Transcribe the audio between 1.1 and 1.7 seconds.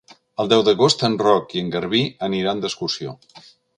Roc i en